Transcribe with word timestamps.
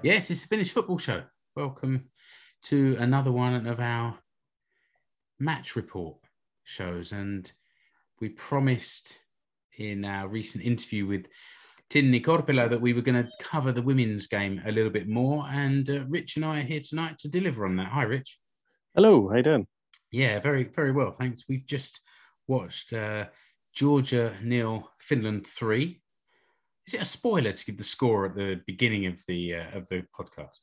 Yes, 0.00 0.30
it's 0.30 0.42
the 0.42 0.48
Finnish 0.48 0.70
Football 0.70 0.98
Show. 0.98 1.24
Welcome 1.56 2.04
to 2.62 2.96
another 3.00 3.32
one 3.32 3.66
of 3.66 3.80
our 3.80 4.16
match 5.40 5.74
report 5.74 6.18
shows. 6.62 7.10
And 7.10 7.50
we 8.20 8.28
promised 8.28 9.18
in 9.76 10.04
our 10.04 10.28
recent 10.28 10.64
interview 10.64 11.04
with 11.04 11.26
Tinni 11.90 12.22
Korpela 12.22 12.70
that 12.70 12.80
we 12.80 12.92
were 12.92 13.02
going 13.02 13.24
to 13.24 13.30
cover 13.40 13.72
the 13.72 13.82
women's 13.82 14.28
game 14.28 14.62
a 14.64 14.70
little 14.70 14.92
bit 14.92 15.08
more. 15.08 15.46
And 15.50 15.90
uh, 15.90 16.04
Rich 16.06 16.36
and 16.36 16.44
I 16.44 16.60
are 16.60 16.62
here 16.62 16.80
tonight 16.88 17.18
to 17.18 17.28
deliver 17.28 17.66
on 17.66 17.74
that. 17.76 17.88
Hi, 17.88 18.04
Rich. 18.04 18.38
Hello, 18.94 19.28
how 19.28 19.36
you 19.36 19.42
doing? 19.42 19.66
Yeah, 20.12 20.38
very, 20.38 20.62
very 20.62 20.92
well. 20.92 21.10
Thanks. 21.10 21.42
We've 21.48 21.66
just 21.66 22.00
watched 22.46 22.92
uh, 22.92 23.26
Georgia 23.74 24.32
nil, 24.44 24.88
Finland 25.00 25.44
three. 25.48 26.02
Is 26.88 26.94
it 26.94 27.02
a 27.02 27.04
spoiler 27.04 27.52
to 27.52 27.66
give 27.66 27.76
the 27.76 27.84
score 27.84 28.24
at 28.24 28.34
the 28.34 28.62
beginning 28.66 29.04
of 29.04 29.22
the 29.28 29.56
uh, 29.56 29.76
of 29.76 29.86
the 29.90 30.06
podcast? 30.18 30.60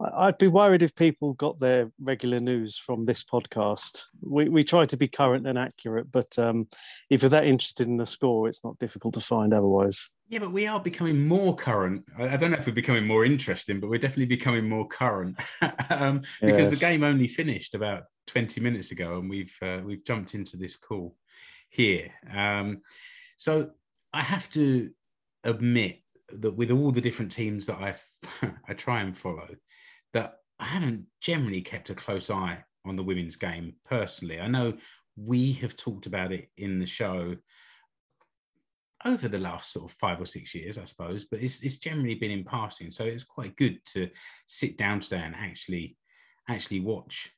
I'd 0.00 0.38
be 0.38 0.46
worried 0.46 0.82
if 0.82 0.94
people 0.94 1.34
got 1.34 1.58
their 1.58 1.92
regular 2.00 2.40
news 2.40 2.78
from 2.78 3.04
this 3.04 3.22
podcast. 3.22 4.04
We, 4.22 4.48
we 4.48 4.64
try 4.64 4.86
to 4.86 4.96
be 4.96 5.08
current 5.08 5.46
and 5.46 5.58
accurate, 5.58 6.10
but 6.10 6.38
um, 6.38 6.68
if 7.10 7.20
you're 7.20 7.28
that 7.28 7.44
interested 7.44 7.86
in 7.86 7.98
the 7.98 8.06
score, 8.06 8.48
it's 8.48 8.64
not 8.64 8.78
difficult 8.78 9.12
to 9.12 9.20
find 9.20 9.52
otherwise. 9.52 10.08
Yeah, 10.30 10.38
but 10.38 10.52
we 10.52 10.66
are 10.66 10.80
becoming 10.80 11.28
more 11.28 11.54
current. 11.54 12.02
I, 12.16 12.30
I 12.30 12.36
don't 12.38 12.50
know 12.50 12.56
if 12.56 12.66
we're 12.66 12.72
becoming 12.72 13.06
more 13.06 13.26
interesting, 13.26 13.78
but 13.78 13.90
we're 13.90 13.98
definitely 13.98 14.24
becoming 14.24 14.66
more 14.66 14.88
current 14.88 15.38
um, 15.90 16.20
because 16.40 16.70
yes. 16.70 16.80
the 16.80 16.86
game 16.86 17.04
only 17.04 17.28
finished 17.28 17.74
about 17.74 18.04
20 18.28 18.62
minutes 18.62 18.90
ago, 18.90 19.18
and 19.18 19.28
we've 19.28 19.54
uh, 19.60 19.82
we've 19.84 20.06
jumped 20.06 20.34
into 20.34 20.56
this 20.56 20.76
call 20.76 21.14
here. 21.68 22.08
Um, 22.34 22.80
so 23.36 23.72
I 24.14 24.22
have 24.22 24.50
to 24.52 24.90
admit 25.44 26.00
that 26.30 26.52
with 26.52 26.70
all 26.70 26.90
the 26.90 27.00
different 27.00 27.32
teams 27.32 27.66
that 27.66 27.78
I 27.78 27.94
I 28.68 28.74
try 28.74 29.00
and 29.00 29.16
follow, 29.16 29.48
that 30.12 30.36
I 30.58 30.64
haven't 30.64 31.06
generally 31.20 31.62
kept 31.62 31.90
a 31.90 31.94
close 31.94 32.30
eye 32.30 32.64
on 32.84 32.96
the 32.96 33.02
women's 33.02 33.36
game 33.36 33.74
personally. 33.84 34.40
I 34.40 34.48
know 34.48 34.74
we 35.16 35.52
have 35.54 35.76
talked 35.76 36.06
about 36.06 36.32
it 36.32 36.48
in 36.56 36.78
the 36.78 36.86
show 36.86 37.36
over 39.04 39.28
the 39.28 39.38
last 39.38 39.72
sort 39.72 39.90
of 39.90 39.96
five 39.96 40.20
or 40.20 40.26
six 40.26 40.54
years, 40.54 40.78
I 40.78 40.84
suppose, 40.84 41.24
but 41.24 41.40
it's, 41.40 41.62
it's 41.62 41.78
generally 41.78 42.14
been 42.14 42.30
in 42.30 42.44
passing. 42.44 42.90
So 42.90 43.04
it's 43.04 43.24
quite 43.24 43.56
good 43.56 43.78
to 43.92 44.08
sit 44.46 44.76
down 44.76 45.00
today 45.00 45.22
and 45.24 45.34
actually 45.36 45.96
actually 46.48 46.80
watch 46.80 47.30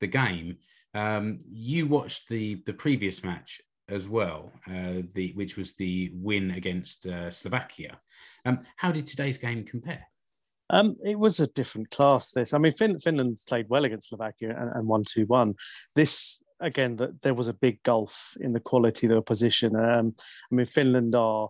the 0.00 0.06
game. 0.06 0.56
Um, 0.94 1.40
you 1.48 1.86
watched 1.86 2.28
the 2.28 2.62
the 2.66 2.74
previous 2.74 3.24
match 3.24 3.60
as 3.88 4.08
well, 4.08 4.52
uh, 4.66 5.02
the 5.14 5.32
which 5.34 5.56
was 5.56 5.74
the 5.74 6.10
win 6.14 6.52
against 6.52 7.06
uh, 7.06 7.30
Slovakia. 7.30 7.98
Um, 8.46 8.60
how 8.76 8.92
did 8.92 9.06
today's 9.06 9.38
game 9.38 9.64
compare? 9.64 10.06
Um, 10.70 10.96
it 11.04 11.18
was 11.18 11.40
a 11.40 11.46
different 11.46 11.90
class. 11.90 12.30
This, 12.30 12.54
I 12.54 12.58
mean, 12.58 12.72
fin- 12.72 12.98
Finland 12.98 13.38
played 13.46 13.68
well 13.68 13.84
against 13.84 14.08
Slovakia 14.08 14.56
and, 14.58 14.70
and 14.74 14.88
won 14.88 15.02
two 15.04 15.26
one. 15.26 15.54
This 15.94 16.42
again, 16.60 16.96
that 16.96 17.20
there 17.22 17.34
was 17.34 17.48
a 17.48 17.54
big 17.54 17.82
gulf 17.82 18.36
in 18.40 18.52
the 18.52 18.60
quality 18.60 19.06
of 19.06 19.10
the 19.10 19.18
opposition. 19.18 19.76
Um, 19.76 20.14
I 20.50 20.54
mean, 20.54 20.66
Finland 20.66 21.14
are 21.14 21.48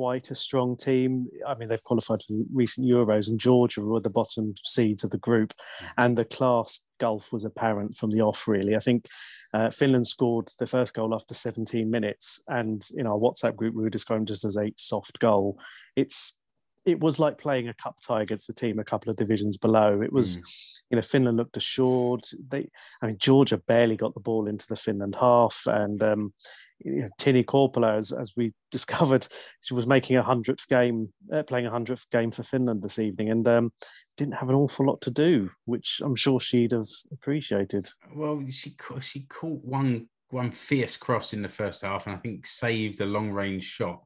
quite 0.00 0.30
a 0.30 0.34
strong 0.34 0.78
team. 0.78 1.28
I 1.46 1.54
mean, 1.54 1.68
they've 1.68 1.84
qualified 1.84 2.22
for 2.22 2.32
recent 2.54 2.86
Euros, 2.86 3.28
and 3.28 3.38
Georgia 3.38 3.82
were 3.82 4.00
the 4.00 4.08
bottom 4.08 4.54
seeds 4.64 5.04
of 5.04 5.10
the 5.10 5.18
group, 5.18 5.52
mm. 5.52 5.88
and 5.98 6.16
the 6.16 6.24
class 6.24 6.86
gulf 6.98 7.30
was 7.30 7.44
apparent 7.44 7.94
from 7.94 8.10
the 8.10 8.22
off. 8.22 8.48
Really, 8.48 8.74
I 8.76 8.78
think 8.78 9.08
uh, 9.52 9.68
Finland 9.68 10.06
scored 10.06 10.48
the 10.58 10.66
first 10.66 10.94
goal 10.94 11.14
after 11.14 11.34
17 11.34 11.90
minutes, 11.90 12.42
and 12.48 12.82
in 12.96 13.06
our 13.06 13.18
WhatsApp 13.18 13.56
group, 13.56 13.74
we 13.74 13.82
were 13.82 13.90
describing 13.90 14.24
just 14.24 14.46
as 14.46 14.56
a 14.56 14.72
soft 14.78 15.18
goal. 15.18 15.58
It's 15.96 16.38
it 16.84 17.00
was 17.00 17.18
like 17.18 17.38
playing 17.38 17.68
a 17.68 17.74
cup 17.74 17.98
tie 18.00 18.22
against 18.22 18.48
a 18.48 18.54
team 18.54 18.78
a 18.78 18.84
couple 18.84 19.10
of 19.10 19.16
divisions 19.16 19.56
below. 19.56 20.00
It 20.00 20.12
was, 20.12 20.38
mm. 20.38 20.42
you 20.90 20.96
know, 20.96 21.02
Finland 21.02 21.36
looked 21.36 21.56
assured. 21.56 22.22
They, 22.48 22.68
I 23.02 23.06
mean, 23.06 23.18
Georgia 23.18 23.58
barely 23.58 23.96
got 23.96 24.14
the 24.14 24.20
ball 24.20 24.46
into 24.46 24.66
the 24.66 24.76
Finland 24.76 25.16
half, 25.20 25.62
and 25.66 26.02
um, 26.02 26.32
you 26.78 27.02
know, 27.02 27.08
Tinni 27.18 27.44
Korpela, 27.44 27.98
as, 27.98 28.12
as 28.12 28.32
we 28.36 28.52
discovered, 28.70 29.26
she 29.60 29.74
was 29.74 29.86
making 29.86 30.16
a 30.16 30.22
hundredth 30.22 30.66
game, 30.68 31.12
uh, 31.32 31.42
playing 31.42 31.66
a 31.66 31.70
hundredth 31.70 32.08
game 32.10 32.30
for 32.30 32.42
Finland 32.42 32.82
this 32.82 32.98
evening, 32.98 33.30
and 33.30 33.46
um, 33.46 33.72
didn't 34.16 34.34
have 34.34 34.48
an 34.48 34.54
awful 34.54 34.86
lot 34.86 35.00
to 35.02 35.10
do, 35.10 35.50
which 35.66 36.00
I'm 36.02 36.16
sure 36.16 36.40
she'd 36.40 36.72
have 36.72 36.88
appreciated. 37.12 37.86
Well, 38.14 38.42
she 38.48 38.74
she 39.00 39.26
caught 39.28 39.62
one 39.64 40.08
one 40.30 40.52
fierce 40.52 40.96
cross 40.96 41.34
in 41.34 41.42
the 41.42 41.48
first 41.48 41.82
half, 41.82 42.06
and 42.06 42.16
I 42.16 42.18
think 42.18 42.46
saved 42.46 43.00
a 43.00 43.06
long 43.06 43.30
range 43.32 43.64
shot 43.64 44.02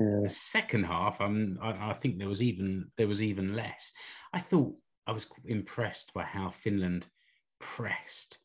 yeah. 0.00 0.20
The 0.24 0.30
second 0.30 0.84
half, 0.84 1.20
I'm, 1.20 1.58
I, 1.62 1.90
I 1.90 1.94
think 1.94 2.18
there 2.18 2.28
was 2.28 2.42
even 2.42 2.90
there 2.96 3.08
was 3.08 3.22
even 3.22 3.54
less. 3.54 3.92
I 4.32 4.40
thought 4.40 4.80
I 5.06 5.12
was 5.12 5.26
impressed 5.44 6.12
by 6.14 6.24
how 6.24 6.50
Finland 6.50 7.06
pressed 7.60 8.38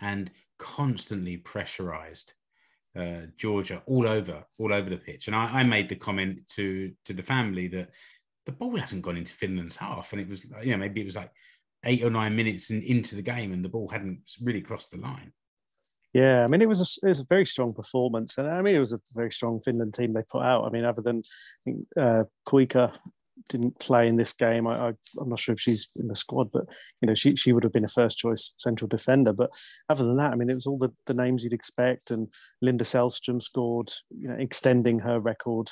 and 0.00 0.30
constantly 0.58 1.36
pressurized 1.36 2.32
uh, 2.98 3.22
Georgia 3.36 3.82
all 3.86 4.08
over 4.08 4.44
all 4.58 4.72
over 4.72 4.88
the 4.88 4.96
pitch. 4.96 5.26
And 5.26 5.36
I, 5.36 5.46
I, 5.46 5.62
made 5.64 5.88
the 5.88 5.96
comment 5.96 6.46
to 6.54 6.92
to 7.04 7.12
the 7.12 7.22
family 7.22 7.68
that 7.68 7.90
the 8.46 8.52
ball 8.52 8.76
hasn't 8.76 9.02
gone 9.02 9.16
into 9.16 9.32
Finland's 9.32 9.76
half, 9.76 10.12
and 10.12 10.20
it 10.20 10.28
was 10.28 10.46
you 10.62 10.72
know 10.72 10.78
maybe 10.78 11.00
it 11.00 11.06
was 11.06 11.16
like 11.16 11.30
eight 11.84 12.02
or 12.02 12.10
nine 12.10 12.34
minutes 12.36 12.70
in, 12.70 12.82
into 12.82 13.16
the 13.16 13.22
game, 13.22 13.52
and 13.52 13.64
the 13.64 13.68
ball 13.68 13.88
hadn't 13.88 14.20
really 14.40 14.60
crossed 14.60 14.90
the 14.90 14.98
line. 14.98 15.32
Yeah, 16.14 16.44
I 16.44 16.46
mean, 16.46 16.62
it 16.62 16.68
was 16.68 16.80
a, 16.80 17.06
it 17.06 17.08
was 17.08 17.20
a 17.20 17.26
very 17.28 17.44
strong 17.44 17.74
performance, 17.74 18.38
and 18.38 18.48
I 18.48 18.62
mean, 18.62 18.76
it 18.76 18.80
was 18.80 18.92
a 18.92 19.00
very 19.14 19.32
strong 19.32 19.60
Finland 19.60 19.94
team 19.94 20.12
they 20.12 20.22
put 20.22 20.42
out. 20.42 20.64
I 20.64 20.70
mean, 20.70 20.84
other 20.84 21.02
than 21.02 21.22
uh, 22.00 22.22
Kuikka 22.46 22.96
didn't 23.48 23.80
play 23.80 24.06
in 24.06 24.14
this 24.14 24.32
game, 24.32 24.68
I, 24.68 24.76
I, 24.76 24.88
am 25.20 25.28
not 25.28 25.40
sure 25.40 25.54
if 25.54 25.60
she's 25.60 25.88
in 25.96 26.06
the 26.06 26.14
squad, 26.14 26.52
but 26.52 26.66
you 27.02 27.08
know, 27.08 27.16
she 27.16 27.34
she 27.34 27.52
would 27.52 27.64
have 27.64 27.72
been 27.72 27.84
a 27.84 27.88
first 27.88 28.16
choice 28.16 28.54
central 28.58 28.86
defender. 28.86 29.32
But 29.32 29.50
other 29.88 30.04
than 30.04 30.16
that, 30.18 30.32
I 30.32 30.36
mean, 30.36 30.50
it 30.50 30.54
was 30.54 30.68
all 30.68 30.78
the, 30.78 30.92
the 31.06 31.14
names 31.14 31.42
you'd 31.42 31.52
expect, 31.52 32.12
and 32.12 32.32
Linda 32.62 32.84
Sällström 32.84 33.42
scored, 33.42 33.92
you 34.10 34.28
know, 34.28 34.36
extending 34.36 35.00
her 35.00 35.18
record 35.18 35.68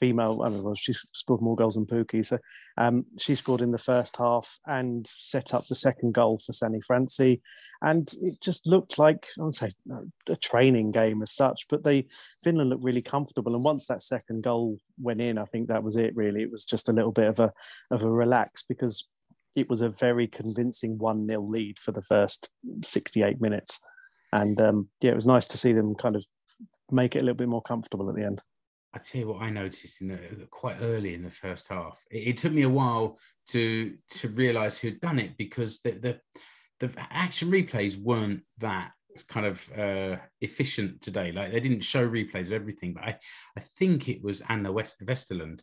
female. 0.00 0.42
I 0.44 0.48
don't 0.48 0.64
know. 0.64 0.74
She 0.74 0.92
scored 0.92 1.40
more 1.40 1.56
goals 1.56 1.74
than 1.74 1.86
Pukki. 1.86 2.24
so 2.24 2.38
um, 2.76 3.04
she 3.18 3.34
scored 3.34 3.62
in 3.62 3.70
the 3.70 3.78
first 3.78 4.16
half 4.16 4.58
and 4.66 5.06
set 5.06 5.54
up 5.54 5.66
the 5.66 5.74
second 5.74 6.14
goal 6.14 6.38
for 6.38 6.52
Sanni 6.52 6.80
Franssi. 6.80 7.40
And 7.82 8.12
it 8.22 8.40
just 8.40 8.66
looked 8.66 8.98
like 8.98 9.26
I 9.38 9.44
would 9.44 9.54
say 9.54 9.70
a 10.28 10.36
training 10.36 10.90
game 10.90 11.22
as 11.22 11.32
such, 11.32 11.66
but 11.68 11.84
they 11.84 12.06
Finland 12.42 12.70
looked 12.70 12.84
really 12.84 13.02
comfortable. 13.02 13.54
And 13.54 13.64
once 13.64 13.86
that 13.86 14.02
second 14.02 14.42
goal 14.42 14.78
went 15.00 15.20
in, 15.20 15.38
I 15.38 15.44
think 15.44 15.68
that 15.68 15.84
was 15.84 15.96
it. 15.96 16.16
Really, 16.16 16.42
it 16.42 16.50
was 16.50 16.64
just 16.64 16.88
a 16.88 16.92
little 16.92 17.12
bit 17.12 17.28
of 17.28 17.38
a 17.40 17.52
of 17.90 18.02
a 18.02 18.10
relax 18.10 18.64
because 18.68 19.08
it 19.54 19.68
was 19.68 19.80
a 19.80 19.88
very 19.88 20.26
convincing 20.26 20.98
one 20.98 21.26
0 21.26 21.42
lead 21.42 21.78
for 21.78 21.92
the 21.92 22.02
first 22.02 22.48
sixty 22.82 23.22
eight 23.22 23.40
minutes. 23.40 23.80
And 24.32 24.60
um, 24.60 24.88
yeah, 25.00 25.12
it 25.12 25.16
was 25.16 25.26
nice 25.26 25.46
to 25.48 25.58
see 25.58 25.72
them 25.72 25.94
kind 25.94 26.16
of 26.16 26.26
make 26.90 27.16
it 27.16 27.22
a 27.22 27.24
little 27.24 27.36
bit 27.36 27.48
more 27.48 27.62
comfortable 27.62 28.08
at 28.08 28.16
the 28.16 28.24
end. 28.24 28.42
I 28.94 28.98
tell 28.98 29.20
you 29.20 29.28
what, 29.28 29.42
I 29.42 29.50
noticed 29.50 30.00
in 30.00 30.08
the 30.08 30.46
quite 30.50 30.78
early 30.80 31.14
in 31.14 31.22
the 31.22 31.30
first 31.30 31.68
half. 31.68 32.02
It, 32.10 32.28
it 32.28 32.36
took 32.38 32.52
me 32.52 32.62
a 32.62 32.68
while 32.68 33.18
to 33.48 33.94
to 34.10 34.28
realise 34.28 34.78
who'd 34.78 35.00
done 35.00 35.18
it 35.18 35.36
because 35.36 35.80
the, 35.80 35.92
the 35.92 36.20
the 36.80 36.92
action 37.10 37.50
replays 37.50 38.00
weren't 38.00 38.42
that 38.58 38.92
kind 39.28 39.46
of 39.46 39.68
uh, 39.76 40.16
efficient 40.40 41.02
today. 41.02 41.32
Like 41.32 41.52
they 41.52 41.60
didn't 41.60 41.80
show 41.80 42.08
replays 42.08 42.46
of 42.46 42.52
everything, 42.52 42.94
but 42.94 43.04
I, 43.04 43.18
I 43.56 43.60
think 43.60 44.08
it 44.08 44.22
was 44.22 44.42
Anna 44.48 44.72
West- 44.72 45.04
Westerlund 45.04 45.60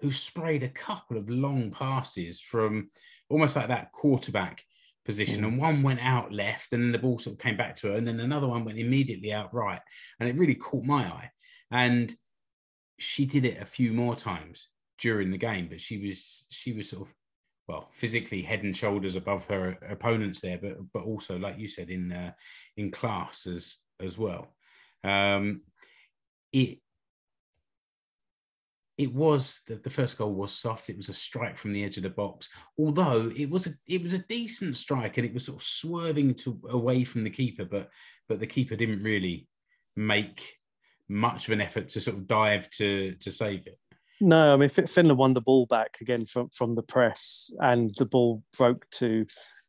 who 0.00 0.10
sprayed 0.10 0.62
a 0.62 0.68
couple 0.68 1.16
of 1.16 1.28
long 1.28 1.70
passes 1.70 2.40
from 2.40 2.90
almost 3.28 3.56
like 3.56 3.68
that 3.68 3.92
quarterback 3.92 4.62
position, 5.04 5.42
mm. 5.42 5.48
and 5.48 5.58
one 5.58 5.82
went 5.82 6.00
out 6.00 6.32
left, 6.32 6.72
and 6.72 6.82
then 6.82 6.92
the 6.92 6.98
ball 6.98 7.18
sort 7.18 7.34
of 7.34 7.40
came 7.40 7.56
back 7.56 7.74
to 7.76 7.88
her, 7.88 7.96
and 7.96 8.06
then 8.06 8.20
another 8.20 8.48
one 8.48 8.64
went 8.64 8.78
immediately 8.78 9.32
out 9.32 9.52
right, 9.52 9.80
and 10.18 10.28
it 10.28 10.38
really 10.38 10.54
caught 10.54 10.84
my 10.84 11.04
eye. 11.04 11.30
And 11.70 12.14
she 13.00 13.26
did 13.26 13.44
it 13.44 13.60
a 13.60 13.64
few 13.64 13.92
more 13.92 14.14
times 14.14 14.68
during 15.00 15.30
the 15.30 15.38
game, 15.38 15.68
but 15.68 15.80
she 15.80 15.98
was 15.98 16.46
she 16.50 16.72
was 16.72 16.90
sort 16.90 17.08
of 17.08 17.14
well 17.66 17.88
physically 17.92 18.42
head 18.42 18.62
and 18.62 18.76
shoulders 18.76 19.16
above 19.16 19.46
her 19.46 19.78
opponents 19.88 20.40
there, 20.40 20.58
but 20.60 20.76
but 20.92 21.04
also 21.04 21.38
like 21.38 21.58
you 21.58 21.66
said 21.66 21.90
in 21.90 22.12
uh, 22.12 22.32
in 22.76 22.90
class 22.90 23.46
as 23.46 23.78
as 24.00 24.18
well. 24.18 24.54
Um, 25.02 25.62
it 26.52 26.78
it 28.98 29.14
was 29.14 29.62
the, 29.66 29.76
the 29.76 29.88
first 29.88 30.18
goal 30.18 30.34
was 30.34 30.52
soft. 30.52 30.90
It 30.90 30.96
was 30.98 31.08
a 31.08 31.14
strike 31.14 31.56
from 31.56 31.72
the 31.72 31.84
edge 31.84 31.96
of 31.96 32.02
the 32.02 32.10
box, 32.10 32.50
although 32.78 33.32
it 33.34 33.48
was 33.48 33.66
a 33.66 33.72
it 33.88 34.02
was 34.02 34.12
a 34.12 34.18
decent 34.18 34.76
strike 34.76 35.16
and 35.16 35.26
it 35.26 35.32
was 35.32 35.46
sort 35.46 35.58
of 35.58 35.66
swerving 35.66 36.34
to 36.34 36.60
away 36.68 37.04
from 37.04 37.24
the 37.24 37.30
keeper, 37.30 37.64
but 37.64 37.88
but 38.28 38.40
the 38.40 38.46
keeper 38.46 38.76
didn't 38.76 39.02
really 39.02 39.48
make 39.96 40.59
much 41.10 41.48
of 41.48 41.52
an 41.52 41.60
effort 41.60 41.88
to 41.90 42.00
sort 42.00 42.16
of 42.16 42.26
dive 42.26 42.70
to 42.70 43.14
to 43.16 43.30
save 43.30 43.66
it. 43.66 43.78
No, 44.20 44.54
I 44.54 44.56
mean 44.56 44.68
Finland 44.68 45.18
won 45.18 45.34
the 45.34 45.40
ball 45.40 45.66
back 45.66 45.98
again 46.00 46.24
from 46.26 46.48
from 46.50 46.74
the 46.74 46.82
press, 46.82 47.52
and 47.60 47.94
the 47.96 48.06
ball 48.06 48.42
broke 48.56 48.88
to 48.92 49.26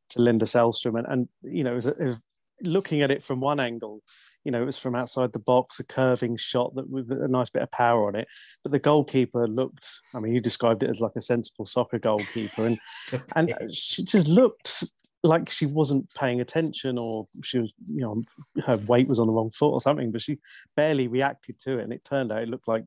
to 0.10 0.22
Linda 0.22 0.46
Sällström, 0.46 0.98
and, 0.98 1.08
and 1.08 1.30
you 1.42 1.64
know 1.64 1.72
it 1.72 1.76
was, 1.76 1.88
a, 1.88 1.92
it 1.92 2.06
was 2.06 2.20
looking 2.64 3.02
at 3.02 3.12
it 3.12 3.24
from 3.24 3.40
one 3.40 3.60
angle, 3.60 4.02
you 4.44 4.52
know, 4.52 4.62
it 4.62 4.66
was 4.66 4.78
from 4.78 4.96
outside 4.96 5.34
the 5.34 5.40
box, 5.40 5.80
a 5.80 5.84
curving 5.84 6.36
shot 6.38 6.76
that 6.76 6.90
with 6.90 7.12
a 7.12 7.28
nice 7.28 7.50
bit 7.50 7.62
of 7.62 7.72
power 7.72 8.08
on 8.08 8.16
it. 8.16 8.28
But 8.64 8.72
the 8.72 8.80
goalkeeper 8.80 9.48
looked, 9.48 9.88
I 10.14 10.20
mean, 10.20 10.34
you 10.34 10.42
described 10.42 10.84
it 10.84 10.90
as 10.90 11.02
like 11.02 11.16
a 11.16 11.22
sensible 11.22 11.66
soccer 11.66 12.00
goalkeeper. 12.00 12.66
And, 12.66 12.80
and 13.36 13.54
she 13.74 14.04
just 14.04 14.28
looked 14.28 14.84
like 15.24 15.50
she 15.50 15.66
wasn't 15.66 16.12
paying 16.16 16.42
attention 16.42 16.98
or 16.98 17.28
she 17.44 17.60
was, 17.60 17.74
you 17.88 18.02
know, 18.02 18.24
her 18.66 18.78
weight 18.78 19.08
was 19.08 19.20
on 19.20 19.28
the 19.28 19.34
wrong 19.34 19.52
foot 19.52 19.72
or 19.72 19.82
something, 19.82 20.12
but 20.12 20.22
she 20.22 20.40
barely 20.76 21.08
reacted 21.08 21.60
to 21.60 21.78
it. 21.78 21.84
And 21.84 21.94
it 21.94 22.04
turned 22.04 22.32
out 22.32 22.42
it 22.42 22.50
looked 22.50 22.68
like, 22.68 22.86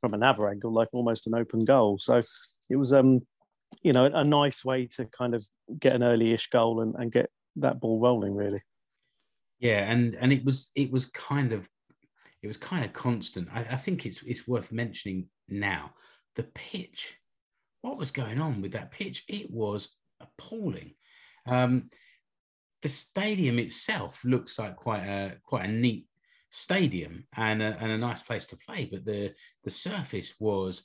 from 0.00 0.12
another 0.12 0.50
angle, 0.50 0.70
like 0.70 0.88
almost 0.92 1.26
an 1.26 1.34
open 1.34 1.64
goal. 1.64 1.98
So 1.98 2.20
it 2.68 2.76
was, 2.76 2.92
um, 2.92 3.22
you 3.82 3.94
know, 3.94 4.04
a 4.04 4.22
nice 4.22 4.62
way 4.62 4.86
to 4.96 5.06
kind 5.06 5.34
of 5.34 5.42
get 5.78 5.94
an 5.94 6.02
early-ish 6.02 6.48
goal 6.48 6.82
and, 6.82 6.94
and 6.96 7.10
get 7.10 7.30
that 7.56 7.80
ball 7.80 7.98
rolling, 7.98 8.34
really. 8.34 8.60
Yeah, 9.60 9.90
and 9.90 10.14
and 10.16 10.30
it 10.30 10.44
was 10.44 10.70
it 10.74 10.92
was 10.92 11.06
kind 11.06 11.54
of 11.54 11.70
it 12.42 12.48
was 12.48 12.58
kind 12.58 12.84
of 12.84 12.92
constant. 12.92 13.48
I, 13.50 13.60
I 13.70 13.76
think 13.76 14.04
it's 14.04 14.22
it's 14.24 14.46
worth 14.46 14.72
mentioning 14.72 15.28
now. 15.48 15.92
The 16.36 16.42
pitch, 16.54 17.16
what 17.80 17.96
was 17.96 18.10
going 18.10 18.38
on 18.38 18.60
with 18.60 18.72
that 18.72 18.90
pitch? 18.90 19.24
It 19.26 19.50
was 19.50 19.96
appalling. 20.20 20.96
Um, 21.46 21.90
the 22.82 22.88
stadium 22.88 23.58
itself 23.58 24.20
looks 24.24 24.58
like 24.58 24.76
quite 24.76 25.04
a 25.04 25.36
quite 25.42 25.64
a 25.64 25.72
neat 25.72 26.06
stadium 26.50 27.26
and 27.36 27.62
a, 27.62 27.76
and 27.80 27.90
a 27.90 27.98
nice 27.98 28.22
place 28.22 28.46
to 28.46 28.56
play, 28.56 28.88
but 28.90 29.04
the 29.04 29.32
the 29.64 29.70
surface 29.70 30.34
was 30.38 30.82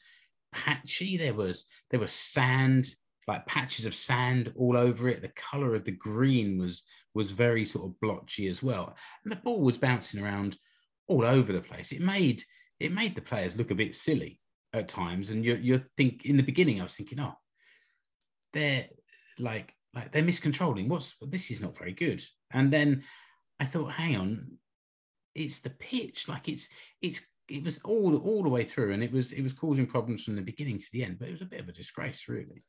patchy. 0.52 1.18
There 1.18 1.34
was 1.34 1.66
there 1.92 2.00
was 2.00 2.12
sand 2.12 2.88
like 3.28 3.46
patches 3.46 3.86
of 3.86 3.94
sand 3.94 4.52
all 4.56 4.76
over 4.76 5.08
it. 5.08 5.22
The 5.22 5.30
color 5.30 5.76
of 5.76 5.84
the 5.84 5.92
green 5.92 6.58
was 6.58 6.84
was 7.14 7.32
very 7.32 7.66
sort 7.66 7.86
of 7.86 8.00
blotchy 8.00 8.48
as 8.48 8.64
well, 8.64 8.96
and 9.24 9.32
the 9.32 9.38
ball 9.38 9.62
was 9.62 9.78
bouncing 9.78 10.24
around 10.24 10.58
all 11.08 11.26
over 11.26 11.52
the 11.52 11.62
place. 11.62 11.92
It 11.92 12.02
made 12.02 12.44
it 12.80 12.94
made 12.94 13.16
the 13.16 13.22
players 13.22 13.58
look 13.58 13.72
a 13.72 13.76
bit 13.76 13.94
silly 13.94 14.40
at 14.74 14.88
times. 14.88 15.30
And 15.30 15.44
you 15.44 15.56
you 15.56 15.84
think 15.98 16.26
in 16.26 16.38
the 16.38 16.44
beginning, 16.44 16.80
I 16.80 16.84
was 16.84 16.96
thinking, 16.96 17.20
oh, 17.20 17.34
they're 18.54 18.88
like 19.38 19.74
like 19.94 20.12
they're 20.12 20.24
miscontrolling. 20.24 20.88
What's 20.88 21.16
this 21.22 21.52
is 21.52 21.62
not 21.62 21.78
very 21.78 21.94
good. 21.94 22.24
And 22.52 22.72
then 22.72 23.04
I 23.60 23.66
thought, 23.66 23.92
hang 23.92 24.16
on, 24.16 24.58
it's 25.36 25.60
the 25.60 25.72
pitch. 25.72 26.28
Like 26.28 26.48
it's 26.48 26.70
it's 27.02 27.26
it 27.50 27.64
was 27.64 27.80
all 27.84 28.16
all 28.18 28.44
the 28.44 28.50
way 28.50 28.64
through, 28.64 28.94
and 28.94 29.04
it 29.04 29.12
was 29.12 29.32
it 29.32 29.42
was 29.42 29.54
causing 29.54 29.88
problems 29.88 30.24
from 30.24 30.36
the 30.36 30.42
beginning 30.42 30.78
to 30.78 30.88
the 30.92 31.04
end. 31.04 31.18
But 31.20 31.30
it 31.30 31.32
was 31.32 31.42
a 31.42 31.46
bit 31.46 31.60
of 31.60 31.70
a 31.70 31.74
disgrace, 31.74 32.26
really. 32.28 32.64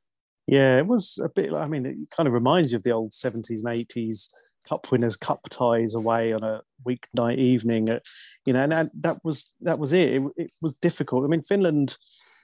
Yeah, 0.47 0.79
it 0.79 0.87
was 0.87 1.19
a 1.23 1.29
bit. 1.29 1.53
I 1.53 1.67
mean, 1.67 1.87
it 1.87 1.97
kind 2.17 2.27
of 2.27 2.33
reminds 2.33 2.73
you 2.73 2.77
of 2.77 2.83
the 2.83 2.93
old 2.93 3.13
seventies 3.13 3.63
and 3.63 3.75
eighties 3.75 4.31
cup 4.69 4.91
winners 4.91 5.17
cup 5.17 5.41
ties 5.51 5.95
away 5.95 6.33
on 6.33 6.43
a 6.43 6.61
weeknight 6.87 7.39
evening. 7.39 7.89
At, 7.89 8.03
you 8.45 8.53
know, 8.53 8.63
and, 8.63 8.73
and, 8.73 8.91
that 9.01 9.19
was 9.25 9.53
that 9.61 9.79
was 9.79 9.93
it. 9.93 10.15
it. 10.15 10.23
It 10.37 10.51
was 10.61 10.75
difficult. 10.75 11.25
I 11.25 11.29
mean, 11.29 11.43
Finland. 11.43 11.97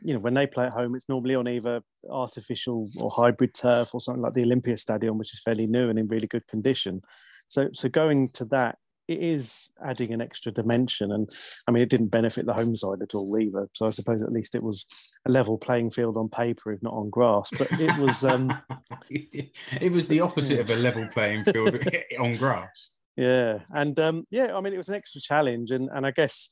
You 0.03 0.15
know, 0.15 0.21
when 0.21 0.35
they 0.35 0.47
play 0.47 0.67
at 0.67 0.75
home, 0.75 0.95
it's 0.95 1.09
normally 1.09 1.35
on 1.35 1.49
either 1.49 1.83
artificial 2.11 2.89
or 3.01 3.11
hybrid 3.11 3.55
turf 3.55 3.95
or 3.95 4.01
something 4.01 4.23
like 4.23 4.35
the 4.35 4.45
Olympia 4.45 4.77
Stadium, 4.77 5.19
which 5.19 5.33
is 5.33 5.41
fairly 5.41 5.67
new 5.67 5.89
and 5.89 5.99
in 5.99 6.09
really 6.09 6.27
good 6.27 6.47
condition. 6.47 7.03
So, 7.49 7.69
so 7.73 7.89
going 7.89 8.31
to 8.31 8.45
that 8.47 8.79
it 9.09 9.23
is 9.23 9.71
adding 9.85 10.13
an 10.13 10.21
extra 10.21 10.51
dimension. 10.53 11.13
And 11.13 11.31
I 11.67 11.71
mean, 11.71 11.83
it 11.83 11.89
didn't 11.89 12.09
benefit 12.09 12.47
the 12.47 12.55
home 12.55 12.75
side 12.75 13.03
at 13.03 13.15
all 13.15 13.39
either. 13.39 13.69
So 13.73 13.87
I 13.87 13.91
suppose 13.91 14.23
at 14.23 14.33
least 14.33 14.55
it 14.55 14.63
was 14.63 14.85
a 15.27 15.31
level 15.31 15.59
playing 15.59 15.91
field 15.91 16.17
on 16.17 16.29
paper, 16.29 16.73
if 16.73 16.83
not 16.83 16.95
on 16.95 17.11
grass. 17.11 17.51
But 17.57 17.69
it 17.81 17.97
was. 17.99 18.25
Um, 18.25 18.57
it 19.11 19.93
was 19.93 20.09
the 20.09 20.21
opposite 20.21 20.61
of 20.61 20.71
a 20.71 20.77
level 20.77 21.09
playing 21.13 21.45
field 21.45 21.77
on 22.19 22.35
grass. 22.35 22.91
Yeah, 23.17 23.61
and 23.71 23.99
um, 23.99 24.27
yeah, 24.31 24.57
I 24.57 24.61
mean, 24.61 24.75
it 24.75 24.79
was 24.79 24.91
an 24.91 24.95
extra 24.95 25.21
challenge, 25.21 25.71
and 25.71 25.89
and 25.93 26.07
I 26.07 26.11
guess 26.11 26.51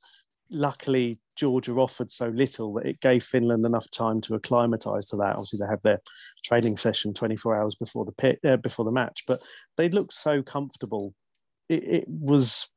luckily 0.55 1.19
Georgia 1.37 1.73
offered 1.75 2.11
so 2.11 2.29
little 2.29 2.75
that 2.75 2.87
it 2.87 3.01
gave 3.01 3.25
Finland 3.25 3.67
enough 3.67 3.91
time 3.91 4.21
to 4.23 4.35
acclimatise 4.35 5.07
to 5.07 5.17
that. 5.17 5.37
Obviously, 5.37 5.59
they 5.59 5.71
have 5.71 5.83
their 5.83 6.01
training 6.45 6.77
session 6.77 7.13
24 7.13 7.57
hours 7.57 7.75
before 7.75 8.05
the 8.05 8.13
pit 8.13 8.39
uh, 8.47 8.57
before 8.57 8.85
the 8.85 8.93
match, 8.93 9.25
but 9.27 9.43
they 9.77 9.89
looked 9.89 10.13
so 10.13 10.43
comfortable 10.43 11.15
it, 11.69 11.85
it 11.85 12.05
was 12.09 12.69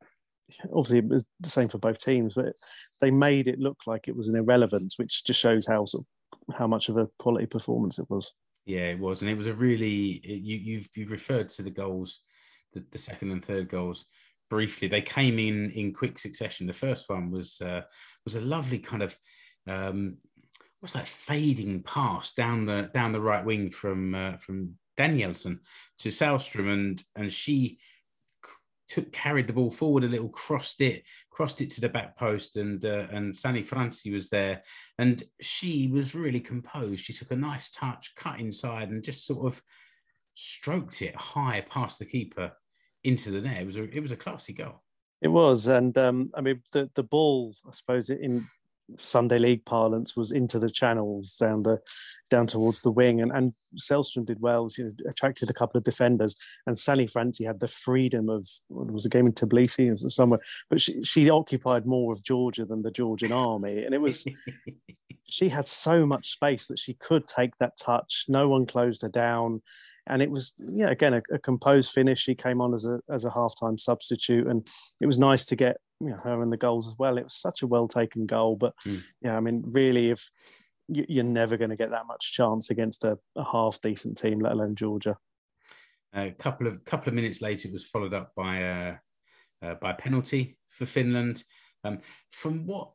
obviously 0.73 0.99
it 0.99 1.07
was 1.07 1.25
the 1.39 1.49
same 1.49 1.67
for 1.67 1.77
both 1.77 1.99
teams, 1.99 2.33
but 2.35 2.53
they 3.01 3.11
made 3.11 3.47
it 3.47 3.59
look 3.59 3.77
like 3.85 4.07
it 4.07 4.15
was 4.15 4.27
an 4.27 4.35
irrelevance, 4.35 4.97
which 4.97 5.23
just 5.25 5.39
shows 5.39 5.65
how 5.65 5.85
how 6.53 6.67
much 6.67 6.89
of 6.89 6.97
a 6.97 7.07
quality 7.19 7.45
performance 7.45 7.99
it 7.99 8.09
was. 8.09 8.31
Yeah, 8.65 8.89
it 8.89 8.99
was, 8.99 9.21
and 9.21 9.31
it 9.31 9.37
was 9.37 9.47
a 9.47 9.53
really 9.53 10.21
you 10.23 10.57
you've 10.57 10.87
you've 10.95 11.11
referred 11.11 11.49
to 11.51 11.61
the 11.61 11.69
goals, 11.69 12.21
the, 12.73 12.83
the 12.91 12.97
second 12.97 13.31
and 13.31 13.43
third 13.43 13.69
goals 13.69 14.05
briefly. 14.49 14.87
They 14.87 15.01
came 15.01 15.39
in 15.39 15.71
in 15.71 15.93
quick 15.93 16.17
succession. 16.19 16.67
The 16.67 16.73
first 16.73 17.09
one 17.09 17.31
was 17.31 17.61
uh, 17.61 17.81
was 18.23 18.35
a 18.35 18.41
lovely 18.41 18.79
kind 18.79 19.03
of 19.03 19.17
um, 19.67 20.17
what's 20.79 20.93
that 20.93 21.07
fading 21.07 21.83
pass 21.83 22.33
down 22.33 22.65
the 22.65 22.89
down 22.93 23.11
the 23.11 23.21
right 23.21 23.45
wing 23.45 23.69
from 23.69 24.15
uh, 24.15 24.37
from 24.37 24.75
Danielsson 24.97 25.59
to 25.99 26.09
Sällström, 26.09 26.71
and 26.71 27.03
and 27.15 27.31
she 27.31 27.79
took 28.87 29.11
carried 29.11 29.47
the 29.47 29.53
ball 29.53 29.69
forward 29.69 30.03
a 30.03 30.07
little, 30.07 30.29
crossed 30.29 30.79
it, 30.81 31.05
crossed 31.29 31.61
it 31.61 31.69
to 31.71 31.81
the 31.81 31.89
back 31.89 32.17
post, 32.17 32.55
and 32.55 32.83
uh, 32.85 33.07
and 33.11 33.35
Sanni 33.35 33.63
Franssi 33.63 34.11
was 34.11 34.29
there, 34.29 34.63
and 34.97 35.23
she 35.41 35.87
was 35.87 36.15
really 36.15 36.39
composed. 36.39 37.03
She 37.03 37.13
took 37.13 37.31
a 37.31 37.35
nice 37.35 37.69
touch, 37.71 38.13
cut 38.15 38.39
inside, 38.39 38.89
and 38.89 39.03
just 39.03 39.25
sort 39.25 39.45
of 39.45 39.61
stroked 40.35 41.01
it 41.01 41.15
high 41.15 41.61
past 41.61 41.99
the 41.99 42.05
keeper 42.05 42.51
into 43.07 43.31
the 43.31 43.41
net. 43.41 43.61
It 43.61 43.65
was 43.65 43.77
a 43.77 43.83
it 43.83 44.01
was 44.01 44.11
a 44.11 44.17
classy 44.17 44.53
goal. 44.53 44.81
It 45.21 45.29
was, 45.29 45.67
and 45.67 45.97
um, 45.97 46.29
I 46.35 46.41
mean 46.41 46.61
the 46.73 46.89
the 46.93 47.03
ball. 47.03 47.53
I 47.67 47.71
suppose 47.71 48.09
in 48.09 48.45
Sunday 48.97 49.37
league 49.37 49.65
parlance 49.65 50.15
was 50.15 50.31
into 50.31 50.59
the 50.59 50.69
channels 50.69 51.33
down 51.33 51.63
the 51.63 51.79
down 52.29 52.47
towards 52.47 52.81
the 52.81 52.91
wing 52.91 53.21
and, 53.21 53.31
and 53.31 53.53
Sällström 53.77 54.25
did 54.25 54.39
well 54.39 54.69
you 54.77 54.85
know, 54.85 55.09
attracted 55.09 55.49
a 55.49 55.53
couple 55.53 55.77
of 55.77 55.83
defenders 55.83 56.35
and 56.65 56.77
Sanni 56.77 57.05
Franssi 57.05 57.45
had 57.45 57.59
the 57.59 57.67
freedom 57.67 58.29
of 58.29 58.47
what 58.69 58.89
was 58.89 59.05
a 59.05 59.09
game 59.09 59.27
in 59.27 59.33
Tbilisi 59.33 59.91
or 59.91 60.09
somewhere 60.09 60.39
but 60.69 60.79
she, 60.79 61.03
she 61.03 61.29
occupied 61.29 61.85
more 61.85 62.13
of 62.13 62.23
Georgia 62.23 62.65
than 62.65 62.81
the 62.81 62.91
Georgian 62.91 63.33
army 63.33 63.83
and 63.83 63.93
it 63.93 63.99
was 63.99 64.25
she 65.29 65.49
had 65.49 65.67
so 65.67 66.05
much 66.05 66.31
space 66.31 66.67
that 66.67 66.79
she 66.79 66.93
could 66.93 67.27
take 67.27 67.57
that 67.57 67.77
touch 67.77 68.25
no 68.29 68.47
one 68.47 68.65
closed 68.65 69.01
her 69.01 69.09
down 69.09 69.61
and 70.09 70.21
it 70.21 70.31
was 70.31 70.53
yeah 70.59 70.89
again 70.89 71.13
a, 71.13 71.21
a 71.31 71.39
composed 71.39 71.91
finish 71.91 72.19
she 72.19 72.35
came 72.35 72.61
on 72.61 72.73
as 72.73 72.85
a 72.85 72.99
as 73.09 73.25
a 73.25 73.29
halftime 73.29 73.79
substitute 73.79 74.47
and 74.47 74.67
it 74.99 75.05
was 75.05 75.19
nice 75.19 75.45
to 75.45 75.55
get 75.55 75.77
you 75.99 76.09
know, 76.09 76.17
her 76.17 76.41
and 76.41 76.51
the 76.51 76.57
goals 76.57 76.87
as 76.87 76.95
well. 76.97 77.17
It 77.17 77.23
was 77.23 77.35
such 77.35 77.61
a 77.61 77.67
well 77.67 77.87
taken 77.87 78.25
goal, 78.25 78.55
but 78.55 78.73
mm. 78.85 79.03
yeah, 79.21 79.35
I 79.35 79.39
mean, 79.39 79.63
really, 79.65 80.11
if 80.11 80.29
you're 80.87 81.23
never 81.23 81.57
going 81.57 81.69
to 81.69 81.75
get 81.75 81.91
that 81.91 82.07
much 82.07 82.33
chance 82.33 82.69
against 82.69 83.03
a, 83.03 83.17
a 83.35 83.43
half 83.43 83.81
decent 83.81 84.17
team, 84.17 84.39
let 84.39 84.53
alone 84.53 84.75
Georgia. 84.75 85.17
A 86.13 86.31
couple 86.31 86.67
of 86.67 86.83
couple 86.85 87.09
of 87.09 87.15
minutes 87.15 87.41
later, 87.41 87.67
it 87.67 87.73
was 87.73 87.85
followed 87.85 88.13
up 88.13 88.31
by 88.35 88.57
a 88.57 88.95
uh, 89.61 89.75
by 89.81 89.91
a 89.91 89.95
penalty 89.95 90.57
for 90.69 90.85
Finland. 90.85 91.43
Um, 91.83 91.99
from 92.31 92.65
what 92.65 92.91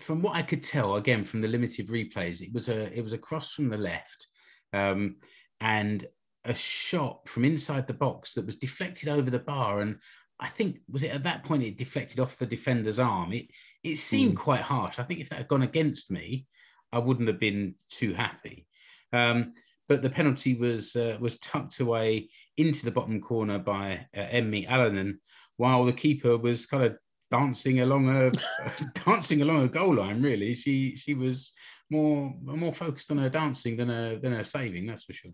from 0.00 0.22
what 0.22 0.36
I 0.36 0.42
could 0.42 0.62
tell, 0.62 0.96
again 0.96 1.24
from 1.24 1.40
the 1.40 1.48
limited 1.48 1.88
replays, 1.88 2.40
it 2.40 2.52
was 2.52 2.68
a 2.68 2.92
it 2.96 3.02
was 3.02 3.12
a 3.12 3.18
cross 3.18 3.52
from 3.52 3.68
the 3.68 3.76
left, 3.76 4.28
um, 4.72 5.16
and 5.60 6.06
a 6.44 6.54
shot 6.54 7.28
from 7.28 7.44
inside 7.44 7.86
the 7.86 7.94
box 7.94 8.34
that 8.34 8.46
was 8.46 8.56
deflected 8.56 9.08
over 9.08 9.30
the 9.30 9.38
bar. 9.38 9.80
And 9.80 9.98
I 10.40 10.48
think 10.48 10.78
was 10.88 11.02
it 11.02 11.10
at 11.10 11.24
that 11.24 11.44
point 11.44 11.62
it 11.62 11.76
deflected 11.76 12.20
off 12.20 12.38
the 12.38 12.46
defender's 12.46 12.98
arm. 12.98 13.32
It 13.32 13.46
it 13.82 13.96
seemed 13.96 14.34
mm. 14.34 14.40
quite 14.40 14.60
harsh. 14.60 14.98
I 14.98 15.02
think 15.02 15.20
if 15.20 15.28
that 15.30 15.38
had 15.38 15.48
gone 15.48 15.62
against 15.62 16.10
me, 16.10 16.46
I 16.92 16.98
wouldn't 16.98 17.28
have 17.28 17.40
been 17.40 17.74
too 17.90 18.14
happy. 18.14 18.66
Um, 19.12 19.54
but 19.88 20.02
the 20.02 20.10
penalty 20.10 20.54
was 20.54 20.94
uh, 20.94 21.16
was 21.20 21.38
tucked 21.38 21.80
away 21.80 22.28
into 22.56 22.84
the 22.84 22.90
bottom 22.90 23.20
corner 23.20 23.58
by 23.58 24.06
uh, 24.16 24.20
Emmi 24.20 24.68
Alanen, 24.68 25.14
while 25.56 25.84
the 25.84 25.92
keeper 25.92 26.36
was 26.36 26.66
kind 26.66 26.84
of 26.84 26.96
dancing 27.30 27.80
along 27.80 28.08
a 28.08 28.30
dancing 29.04 29.42
along 29.42 29.62
a 29.62 29.68
goal 29.68 29.96
line. 29.96 30.22
Really, 30.22 30.54
she 30.54 30.94
she 30.96 31.14
was 31.14 31.52
more 31.90 32.34
more 32.42 32.72
focused 32.72 33.10
on 33.10 33.18
her 33.18 33.30
dancing 33.30 33.76
than 33.76 33.88
her 33.88 34.18
than 34.18 34.32
her 34.32 34.44
saving. 34.44 34.86
That's 34.86 35.04
for 35.04 35.14
sure. 35.14 35.32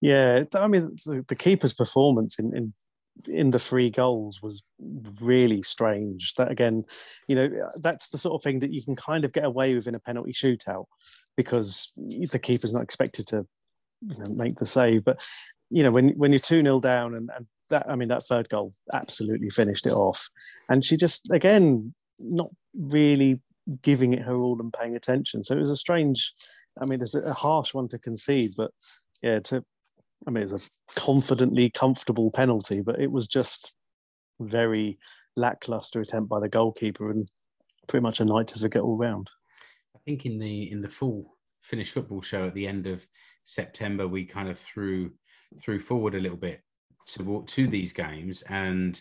Yeah, 0.00 0.44
I 0.54 0.66
mean 0.66 0.96
the, 1.06 1.24
the 1.26 1.36
keeper's 1.36 1.72
performance 1.72 2.38
in, 2.38 2.54
in 2.56 2.74
in 3.28 3.50
the 3.50 3.58
three 3.58 3.90
goals 3.90 4.42
was 4.42 4.62
really 5.20 5.62
strange. 5.62 6.34
That 6.34 6.50
again, 6.50 6.84
you 7.28 7.36
know, 7.36 7.70
that's 7.80 8.08
the 8.08 8.18
sort 8.18 8.34
of 8.34 8.42
thing 8.42 8.58
that 8.60 8.72
you 8.72 8.82
can 8.82 8.96
kind 8.96 9.24
of 9.24 9.32
get 9.32 9.44
away 9.44 9.74
with 9.74 9.86
in 9.86 9.94
a 9.94 10.00
penalty 10.00 10.32
shootout 10.32 10.86
because 11.36 11.92
the 11.96 12.38
keeper's 12.38 12.72
not 12.72 12.82
expected 12.82 13.26
to 13.28 13.46
you 14.02 14.18
know, 14.18 14.34
make 14.34 14.56
the 14.56 14.66
save. 14.66 15.04
But 15.04 15.24
you 15.70 15.82
know, 15.82 15.90
when 15.90 16.10
when 16.10 16.32
you're 16.32 16.40
two 16.40 16.62
0 16.62 16.80
down 16.80 17.14
and, 17.14 17.30
and 17.34 17.46
that, 17.70 17.88
I 17.88 17.96
mean, 17.96 18.08
that 18.08 18.24
third 18.24 18.48
goal 18.48 18.74
absolutely 18.92 19.50
finished 19.50 19.86
it 19.86 19.92
off. 19.92 20.28
And 20.68 20.84
she 20.84 20.96
just 20.96 21.30
again 21.30 21.94
not 22.18 22.50
really 22.76 23.40
giving 23.82 24.12
it 24.12 24.22
her 24.22 24.36
all 24.36 24.60
and 24.60 24.72
paying 24.72 24.96
attention. 24.96 25.42
So 25.44 25.56
it 25.56 25.60
was 25.60 25.70
a 25.70 25.76
strange. 25.76 26.32
I 26.80 26.86
mean, 26.86 27.00
it's 27.00 27.14
a 27.14 27.32
harsh 27.32 27.72
one 27.72 27.86
to 27.88 27.98
concede, 27.98 28.54
but 28.56 28.72
yeah, 29.22 29.38
to 29.44 29.64
I 30.26 30.30
mean, 30.30 30.42
it 30.42 30.52
was 30.52 30.66
a 30.66 31.00
confidently 31.00 31.70
comfortable 31.70 32.30
penalty, 32.30 32.80
but 32.80 33.00
it 33.00 33.10
was 33.10 33.26
just 33.26 33.74
very 34.40 34.98
lackluster 35.36 36.00
attempt 36.00 36.28
by 36.28 36.40
the 36.40 36.48
goalkeeper 36.48 37.10
and 37.10 37.28
pretty 37.88 38.02
much 38.02 38.20
a 38.20 38.24
night 38.24 38.48
to 38.48 38.58
forget 38.58 38.82
all 38.82 38.96
round. 38.96 39.30
I 39.94 39.98
think 40.04 40.26
in 40.26 40.38
the 40.38 40.70
in 40.70 40.80
the 40.80 40.88
full 40.88 41.36
Finnish 41.62 41.92
football 41.92 42.20
show 42.20 42.46
at 42.46 42.54
the 42.54 42.66
end 42.66 42.86
of 42.86 43.06
September, 43.42 44.06
we 44.06 44.24
kind 44.24 44.48
of 44.48 44.58
threw 44.58 45.12
threw 45.60 45.78
forward 45.78 46.14
a 46.14 46.20
little 46.20 46.36
bit 46.36 46.60
to 47.06 47.44
to 47.46 47.66
these 47.66 47.92
games 47.92 48.42
and 48.48 49.00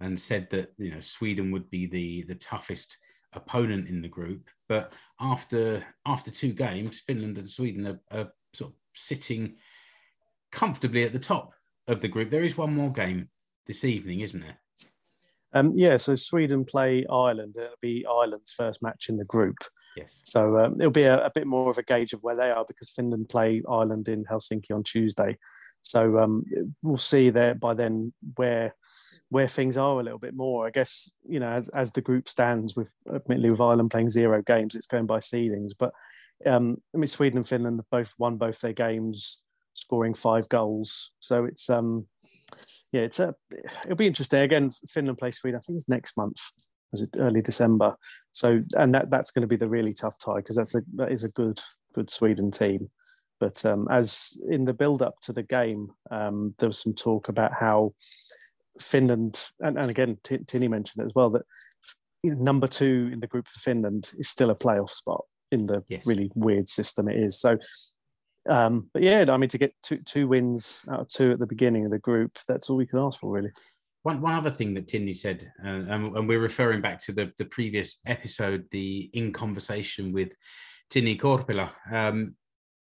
and 0.00 0.18
said 0.18 0.48
that 0.50 0.72
you 0.78 0.90
know 0.90 1.00
Sweden 1.00 1.50
would 1.50 1.68
be 1.70 1.86
the 1.86 2.22
the 2.28 2.34
toughest 2.34 2.96
opponent 3.32 3.88
in 3.88 4.00
the 4.00 4.08
group. 4.08 4.48
But 4.68 4.92
after 5.20 5.84
after 6.06 6.30
two 6.30 6.52
games, 6.52 7.00
Finland 7.00 7.38
and 7.38 7.48
Sweden 7.48 7.86
are, 7.86 8.00
are 8.10 8.32
sort 8.54 8.72
of 8.72 8.76
sitting 8.94 9.56
comfortably 10.52 11.04
at 11.04 11.12
the 11.12 11.18
top 11.18 11.52
of 11.86 12.00
the 12.00 12.08
group. 12.08 12.30
There 12.30 12.44
is 12.44 12.56
one 12.56 12.74
more 12.74 12.92
game 12.92 13.28
this 13.66 13.84
evening, 13.84 14.20
isn't 14.20 14.40
there? 14.40 14.58
Um, 15.54 15.72
yeah, 15.74 15.96
so 15.96 16.14
Sweden 16.16 16.64
play 16.64 17.06
Ireland. 17.10 17.56
It'll 17.56 17.70
be 17.80 18.04
Ireland's 18.06 18.52
first 18.52 18.82
match 18.82 19.06
in 19.08 19.16
the 19.16 19.24
group. 19.24 19.56
Yes. 19.96 20.20
So 20.24 20.58
um, 20.58 20.76
it'll 20.78 20.92
be 20.92 21.04
a, 21.04 21.24
a, 21.24 21.30
bit 21.34 21.46
more 21.46 21.70
of 21.70 21.78
a 21.78 21.82
gauge 21.82 22.12
of 22.12 22.22
where 22.22 22.36
they 22.36 22.50
are 22.50 22.64
because 22.68 22.90
Finland 22.90 23.28
play 23.28 23.62
Ireland 23.68 24.06
in 24.08 24.24
Helsinki 24.24 24.70
on 24.72 24.84
Tuesday. 24.84 25.38
So 25.82 26.18
um, 26.18 26.44
we'll 26.82 26.98
see 26.98 27.30
there 27.30 27.54
by 27.54 27.74
then 27.74 28.12
where 28.36 28.74
where 29.30 29.48
things 29.48 29.76
are 29.76 30.00
a 30.00 30.02
little 30.02 30.18
bit 30.18 30.34
more. 30.34 30.66
I 30.66 30.70
guess 30.70 31.10
you 31.26 31.40
know 31.40 31.50
as 31.50 31.68
as 31.70 31.92
the 31.92 32.02
group 32.02 32.28
stands 32.28 32.76
with 32.76 32.90
admittedly 33.12 33.50
with 33.50 33.60
Ireland 33.60 33.90
playing 33.90 34.10
zero 34.10 34.42
games, 34.42 34.74
it's 34.74 34.86
going 34.86 35.06
by 35.06 35.18
seedings. 35.18 35.72
But 35.78 35.92
um, 36.44 36.78
I 36.94 36.98
mean 36.98 37.06
Sweden 37.06 37.38
and 37.38 37.48
Finland 37.48 37.78
have 37.78 37.90
both 37.90 38.14
won 38.18 38.36
both 38.36 38.60
their 38.60 38.72
games, 38.72 39.42
scoring 39.88 40.14
five 40.14 40.48
goals. 40.48 41.12
So 41.20 41.44
it's 41.44 41.70
um 41.70 42.06
yeah 42.92 43.02
it's 43.02 43.20
a 43.20 43.34
it'll 43.84 43.96
be 43.96 44.06
interesting 44.06 44.42
again. 44.42 44.70
Finland 44.88 45.18
play 45.18 45.30
Sweden. 45.30 45.58
I 45.58 45.62
think 45.64 45.76
it's 45.76 45.88
next 45.88 46.16
month. 46.16 46.40
Was 46.92 47.02
it 47.02 47.16
early 47.18 47.42
December? 47.42 47.96
So 48.32 48.62
and 48.76 48.94
that 48.94 49.10
that's 49.10 49.30
going 49.30 49.42
to 49.42 49.48
be 49.48 49.56
the 49.56 49.68
really 49.68 49.94
tough 49.94 50.16
tie 50.18 50.36
because 50.36 50.56
that's 50.56 50.74
a 50.74 50.82
that 50.96 51.10
is 51.10 51.24
a 51.24 51.28
good 51.28 51.60
good 51.94 52.10
Sweden 52.10 52.50
team. 52.50 52.90
But 53.40 53.64
um, 53.64 53.86
as 53.90 54.36
in 54.50 54.64
the 54.64 54.74
build 54.74 55.00
up 55.00 55.20
to 55.22 55.32
the 55.32 55.44
game, 55.44 55.92
um, 56.10 56.54
there 56.58 56.68
was 56.68 56.82
some 56.82 56.94
talk 56.94 57.28
about 57.28 57.52
how 57.52 57.94
Finland, 58.80 59.48
and, 59.60 59.78
and 59.78 59.90
again, 59.90 60.18
T- 60.24 60.38
Tinni 60.38 60.68
mentioned 60.68 61.04
it 61.04 61.06
as 61.06 61.14
well, 61.14 61.30
that 61.30 61.42
number 62.24 62.66
two 62.66 63.10
in 63.12 63.20
the 63.20 63.28
group 63.28 63.46
for 63.46 63.60
Finland 63.60 64.10
is 64.18 64.28
still 64.28 64.50
a 64.50 64.56
playoff 64.56 64.90
spot 64.90 65.24
in 65.52 65.66
the 65.66 65.84
yes. 65.88 66.04
really 66.04 66.30
weird 66.34 66.68
system 66.68 67.08
it 67.08 67.16
is. 67.16 67.40
So, 67.40 67.58
um, 68.48 68.88
but 68.92 69.02
yeah, 69.02 69.24
I 69.28 69.36
mean, 69.36 69.48
to 69.50 69.58
get 69.58 69.74
two, 69.82 69.98
two 69.98 70.28
wins 70.28 70.82
out 70.90 71.00
of 71.00 71.08
two 71.08 71.32
at 71.32 71.38
the 71.38 71.46
beginning 71.46 71.84
of 71.84 71.90
the 71.90 71.98
group, 71.98 72.38
that's 72.48 72.68
all 72.68 72.76
we 72.76 72.86
can 72.86 72.98
ask 72.98 73.20
for, 73.20 73.30
really. 73.30 73.50
One, 74.02 74.20
one 74.20 74.34
other 74.34 74.50
thing 74.50 74.74
that 74.74 74.88
Tinni 74.88 75.14
said, 75.14 75.50
uh, 75.64 75.68
and, 75.68 76.16
and, 76.16 76.28
we're 76.28 76.40
referring 76.40 76.80
back 76.80 76.98
to 77.00 77.12
the, 77.12 77.32
the 77.36 77.44
previous 77.44 77.98
episode, 78.06 78.64
the 78.70 79.10
In 79.12 79.32
Conversation 79.32 80.12
with 80.12 80.30
Tinni 80.90 81.18
Korpela. 81.18 81.70
Um, 81.92 82.36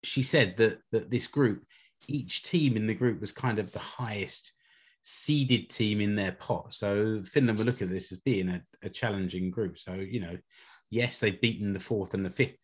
she 0.04 0.24
said 0.24 0.56
that, 0.58 0.80
that 0.92 1.10
this 1.10 1.28
group, 1.28 1.64
each 2.08 2.44
team 2.44 2.78
in 2.78 2.86
the 2.86 2.94
group 2.94 3.22
was 3.22 3.32
kind 3.32 3.60
of 3.60 3.72
the 3.72 3.80
highest 3.80 4.54
seeded 5.02 5.70
team 5.70 6.02
in 6.02 6.16
their 6.16 6.34
pot. 6.34 6.74
So 6.74 7.22
Finland 7.24 7.58
will 7.58 7.66
look 7.66 7.82
at 7.82 7.90
this 7.90 8.12
as 8.12 8.20
being 8.20 8.50
a, 8.50 8.62
a 8.84 8.90
challenging 8.90 9.50
group. 9.50 9.78
So, 9.78 9.94
you 9.94 10.20
know, 10.20 10.38
yes, 10.90 11.20
they've 11.20 11.40
beaten 11.40 11.74
the 11.74 11.80
fourth 11.80 12.14
and 12.14 12.26
the 12.26 12.30
fifth 12.30 12.58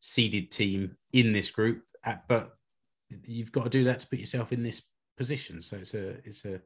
seeded 0.00 0.50
team 0.50 0.96
in 1.12 1.32
this 1.32 1.50
group, 1.50 1.82
but 2.28 2.56
you've 3.08 3.52
got 3.52 3.64
to 3.64 3.70
do 3.70 3.84
that 3.84 4.00
to 4.00 4.08
put 4.08 4.18
yourself 4.18 4.52
in 4.52 4.62
this 4.62 4.82
position. 5.16 5.62
So 5.62 5.76
it's 5.76 5.94
a 5.94 6.08
it's 6.24 6.44
a 6.44 6.60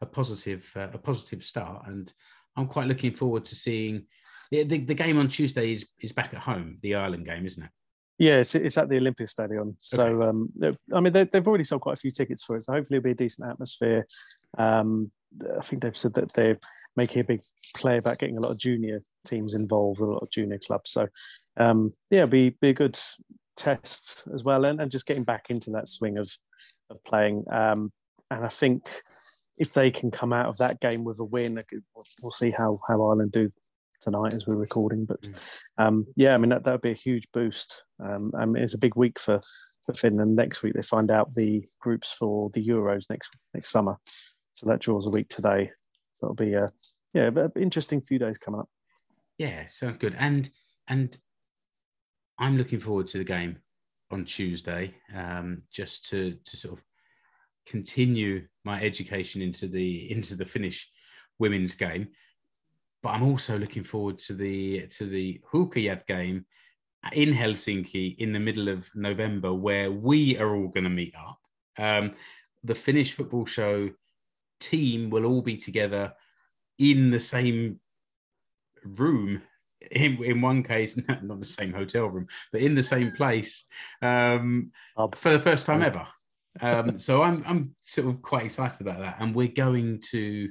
a 0.00 0.06
positive 0.06 0.70
uh, 0.76 0.88
a 0.92 0.98
positive 0.98 1.44
start, 1.44 1.86
and 1.86 2.12
I'm 2.56 2.66
quite 2.66 2.88
looking 2.88 3.12
forward 3.12 3.44
to 3.46 3.54
seeing 3.54 4.06
the, 4.50 4.64
the, 4.64 4.78
the 4.78 4.94
game 4.94 5.18
on 5.18 5.28
Tuesday 5.28 5.72
is 5.72 5.86
is 6.00 6.12
back 6.12 6.34
at 6.34 6.40
home, 6.40 6.78
the 6.82 6.94
Ireland 6.94 7.26
game, 7.26 7.44
isn't 7.44 7.62
it? 7.62 7.70
Yeah, 8.18 8.36
it's, 8.36 8.54
it's 8.54 8.76
at 8.76 8.90
the 8.90 8.98
Olympia 8.98 9.26
Stadium. 9.26 9.76
So, 9.78 10.06
okay. 10.06 10.28
um, 10.28 10.76
I 10.92 11.00
mean, 11.00 11.14
they, 11.14 11.26
have 11.32 11.48
already 11.48 11.64
sold 11.64 11.80
quite 11.80 11.94
a 11.94 12.00
few 12.00 12.10
tickets 12.10 12.44
for 12.44 12.54
it. 12.54 12.62
So, 12.62 12.74
hopefully, 12.74 12.98
it'll 12.98 13.06
be 13.06 13.12
a 13.12 13.14
decent 13.14 13.48
atmosphere. 13.48 14.06
Um, 14.58 15.10
I 15.58 15.62
think 15.62 15.80
they've 15.80 15.96
said 15.96 16.12
that 16.14 16.34
they're 16.34 16.58
making 16.96 17.22
a 17.22 17.24
big 17.24 17.40
play 17.74 17.96
about 17.96 18.18
getting 18.18 18.36
a 18.36 18.40
lot 18.40 18.50
of 18.50 18.58
junior 18.58 19.00
teams 19.24 19.54
involved, 19.54 20.00
a 20.00 20.04
lot 20.04 20.22
of 20.22 20.30
junior 20.30 20.58
clubs. 20.58 20.90
So, 20.90 21.08
um, 21.56 21.94
yeah, 22.10 22.26
be 22.26 22.50
be 22.60 22.68
a 22.68 22.74
good 22.74 22.98
test 23.60 24.26
as 24.32 24.42
well, 24.42 24.64
and, 24.64 24.80
and 24.80 24.90
just 24.90 25.06
getting 25.06 25.24
back 25.24 25.46
into 25.50 25.70
that 25.70 25.86
swing 25.86 26.18
of 26.18 26.30
of 26.88 27.02
playing. 27.04 27.44
Um, 27.52 27.92
and 28.30 28.44
I 28.44 28.48
think 28.48 29.02
if 29.58 29.74
they 29.74 29.90
can 29.90 30.10
come 30.10 30.32
out 30.32 30.46
of 30.46 30.58
that 30.58 30.80
game 30.80 31.04
with 31.04 31.20
a 31.20 31.24
win, 31.24 31.62
we'll 32.22 32.30
see 32.30 32.50
how 32.50 32.80
how 32.88 33.04
Ireland 33.04 33.32
do 33.32 33.52
tonight 34.00 34.32
as 34.32 34.46
we're 34.46 34.56
recording. 34.56 35.04
But 35.04 35.20
mm. 35.22 35.60
um, 35.78 36.06
yeah, 36.16 36.34
I 36.34 36.38
mean 36.38 36.50
that 36.50 36.64
that 36.64 36.72
would 36.72 36.80
be 36.80 36.92
a 36.92 36.94
huge 36.94 37.28
boost. 37.32 37.84
Um, 38.02 38.32
I 38.36 38.46
mean, 38.46 38.62
it's 38.62 38.74
a 38.74 38.78
big 38.78 38.96
week 38.96 39.20
for 39.20 39.40
for 39.86 39.94
Finland. 39.94 40.34
Next 40.34 40.62
week 40.62 40.74
they 40.74 40.82
find 40.82 41.10
out 41.10 41.34
the 41.34 41.64
groups 41.80 42.12
for 42.12 42.48
the 42.54 42.66
Euros 42.66 43.10
next 43.10 43.36
next 43.54 43.70
summer, 43.70 43.96
so 44.52 44.68
that 44.68 44.80
draws 44.80 45.06
a 45.06 45.10
week 45.10 45.28
today. 45.28 45.70
So 46.14 46.26
it'll 46.26 46.34
be 46.34 46.54
a 46.54 46.70
yeah, 47.12 47.26
an 47.26 47.52
interesting 47.56 48.00
few 48.00 48.18
days 48.18 48.38
coming 48.38 48.60
up. 48.60 48.68
Yeah, 49.38 49.66
sounds 49.66 49.98
good. 49.98 50.16
And 50.18 50.50
and 50.88 51.16
I'm 52.40 52.58
looking 52.58 52.80
forward 52.80 53.06
to 53.08 53.18
the 53.18 53.24
game 53.24 53.58
on 54.10 54.24
Tuesday, 54.24 54.94
um, 55.14 55.62
just 55.70 56.08
to 56.10 56.36
to 56.44 56.56
sort 56.56 56.78
of 56.78 56.84
continue 57.66 58.46
my 58.64 58.82
education 58.82 59.42
into 59.42 59.68
the 59.68 60.10
into 60.10 60.34
the 60.34 60.44
Finnish 60.44 60.90
women's 61.38 61.76
game 61.76 62.08
but 63.02 63.10
I'm 63.10 63.22
also 63.22 63.58
looking 63.58 63.84
forward 63.84 64.18
to 64.20 64.34
the 64.34 64.86
to 64.98 65.06
the 65.06 65.40
Huuhkajat 65.52 66.06
game 66.06 66.44
in 67.12 67.32
Helsinki 67.32 68.16
in 68.18 68.32
the 68.32 68.40
middle 68.40 68.68
of 68.68 68.90
November, 68.94 69.54
where 69.54 69.90
we 69.90 70.36
are 70.36 70.54
all 70.54 70.68
going 70.68 70.84
to 70.84 70.90
meet 70.90 71.14
up. 71.14 71.38
Um, 71.78 72.12
the 72.62 72.74
Finnish 72.74 73.14
football 73.14 73.46
show 73.46 73.90
team 74.58 75.08
will 75.08 75.24
all 75.24 75.40
be 75.40 75.56
together 75.56 76.12
in 76.78 77.10
the 77.10 77.20
same 77.20 77.80
room. 78.84 79.42
In, 79.90 80.22
in 80.22 80.40
one 80.40 80.62
case, 80.62 80.98
not 81.22 81.40
the 81.40 81.46
same 81.46 81.72
hotel 81.72 82.06
room, 82.06 82.26
but 82.52 82.60
in 82.60 82.74
the 82.74 82.82
same 82.82 83.12
place 83.12 83.64
um, 84.02 84.72
for 85.14 85.30
the 85.30 85.38
first 85.38 85.66
time 85.66 85.82
ever. 85.82 86.06
Um, 86.60 86.98
so 86.98 87.22
I'm 87.22 87.42
I'm 87.46 87.74
sort 87.84 88.08
of 88.08 88.22
quite 88.22 88.44
excited 88.44 88.80
about 88.80 88.98
that, 88.98 89.16
and 89.20 89.34
we're 89.34 89.48
going 89.48 90.00
to 90.10 90.50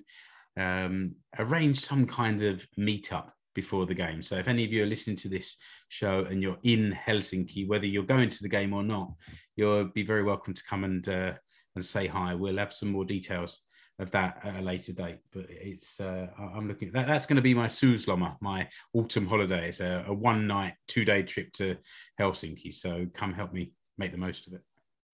um, 0.57 1.15
arrange 1.37 1.79
some 1.79 2.05
kind 2.05 2.41
of 2.43 2.65
meetup 2.77 3.29
before 3.55 3.85
the 3.85 3.93
game. 3.93 4.21
So 4.21 4.37
if 4.37 4.47
any 4.47 4.63
of 4.63 4.71
you 4.71 4.83
are 4.83 4.87
listening 4.87 5.17
to 5.17 5.29
this 5.29 5.57
show 5.89 6.25
and 6.29 6.41
you're 6.41 6.59
in 6.63 6.91
Helsinki, 6.91 7.67
whether 7.67 7.85
you're 7.85 8.03
going 8.03 8.29
to 8.29 8.41
the 8.41 8.49
game 8.49 8.73
or 8.73 8.83
not, 8.83 9.11
you'll 9.55 9.85
be 9.85 10.03
very 10.03 10.23
welcome 10.23 10.53
to 10.53 10.63
come 10.63 10.83
and 10.83 11.07
uh, 11.07 11.33
and 11.75 11.85
say 11.85 12.07
hi. 12.07 12.35
We'll 12.35 12.57
have 12.57 12.73
some 12.73 12.91
more 12.91 13.05
details 13.05 13.59
of 13.99 14.11
that 14.11 14.39
at 14.43 14.55
a 14.55 14.61
later 14.61 14.93
date. 14.93 15.19
But 15.31 15.45
it's 15.49 15.99
uh, 15.99 16.27
I'm 16.37 16.67
looking 16.67 16.91
that 16.91 17.07
that's 17.07 17.25
going 17.25 17.35
to 17.35 17.41
be 17.41 17.53
my 17.53 17.67
Syysloma, 17.67 18.37
my 18.41 18.67
autumn 18.93 19.27
holiday. 19.27 19.69
It's 19.69 19.81
a, 19.81 20.05
a 20.07 20.13
one 20.13 20.47
night, 20.47 20.73
two 20.87 21.05
day 21.05 21.23
trip 21.23 21.51
to 21.53 21.77
Helsinki. 22.19 22.73
So 22.73 23.05
come 23.13 23.33
help 23.33 23.53
me 23.53 23.73
make 23.97 24.11
the 24.11 24.17
most 24.17 24.47
of 24.47 24.53
it. 24.53 24.61